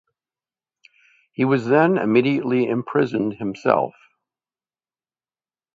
[1.33, 3.93] He was then immediately imprisoned himself.